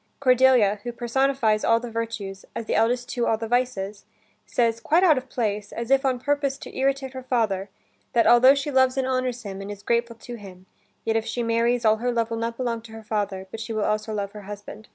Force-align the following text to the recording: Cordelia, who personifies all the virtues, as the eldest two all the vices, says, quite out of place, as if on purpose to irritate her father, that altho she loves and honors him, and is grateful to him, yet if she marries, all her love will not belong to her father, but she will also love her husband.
Cordelia, 0.19 0.79
who 0.81 0.91
personifies 0.91 1.63
all 1.63 1.79
the 1.79 1.91
virtues, 1.91 2.43
as 2.55 2.65
the 2.65 2.73
eldest 2.73 3.07
two 3.07 3.27
all 3.27 3.37
the 3.37 3.47
vices, 3.47 4.03
says, 4.47 4.79
quite 4.79 5.03
out 5.03 5.15
of 5.15 5.29
place, 5.29 5.71
as 5.71 5.91
if 5.91 6.03
on 6.03 6.17
purpose 6.17 6.57
to 6.57 6.75
irritate 6.75 7.13
her 7.13 7.21
father, 7.21 7.69
that 8.13 8.25
altho 8.25 8.55
she 8.55 8.71
loves 8.71 8.97
and 8.97 9.05
honors 9.05 9.43
him, 9.43 9.61
and 9.61 9.69
is 9.69 9.83
grateful 9.83 10.15
to 10.15 10.37
him, 10.37 10.65
yet 11.05 11.15
if 11.17 11.27
she 11.27 11.43
marries, 11.43 11.85
all 11.85 11.97
her 11.97 12.11
love 12.11 12.31
will 12.31 12.37
not 12.39 12.57
belong 12.57 12.81
to 12.81 12.93
her 12.93 13.03
father, 13.03 13.45
but 13.51 13.59
she 13.59 13.73
will 13.73 13.85
also 13.85 14.11
love 14.11 14.31
her 14.31 14.41
husband. 14.49 14.87